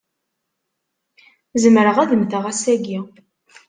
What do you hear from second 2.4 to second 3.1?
ass-agi.